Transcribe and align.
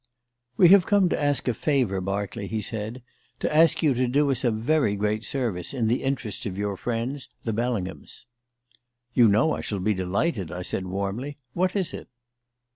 "We 0.57 0.69
have 0.69 0.87
come 0.87 1.09
to 1.09 1.21
ask 1.21 1.47
a 1.47 1.53
favour, 1.53 2.01
Berkeley," 2.01 2.47
he 2.47 2.59
said; 2.59 3.03
"to 3.39 3.55
ask 3.55 3.83
you 3.83 3.93
to 3.93 4.07
do 4.07 4.31
us 4.31 4.43
a 4.43 4.49
very 4.49 4.95
great 4.95 5.23
service 5.23 5.75
in 5.75 5.87
the 5.87 6.01
interests 6.01 6.47
of 6.47 6.57
your 6.57 6.75
friends, 6.75 7.29
the 7.43 7.53
Bellinghams." 7.53 8.25
"You 9.13 9.27
know 9.27 9.53
I 9.53 9.61
shall 9.61 9.77
be 9.77 9.93
delighted," 9.93 10.51
I 10.51 10.63
said 10.63 10.87
warmly. 10.87 11.37
"What 11.53 11.75
is 11.75 11.93
it?" 11.93 12.07